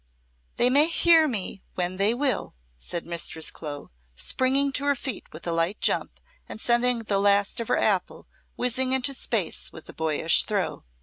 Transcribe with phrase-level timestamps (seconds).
[0.55, 5.45] "They may hear me when they will," said Mistress Clo, springing to her feet with
[5.45, 9.93] a light jump and sending the last of her apple whizzing into space with a
[9.93, 10.85] boyish throw.